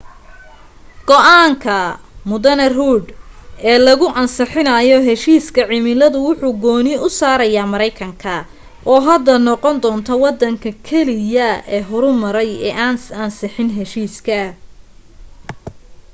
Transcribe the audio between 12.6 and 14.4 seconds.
ee aan ansixin heshiiska